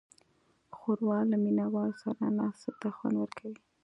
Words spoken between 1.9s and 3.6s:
سره ناستې ته خوند ورکوي.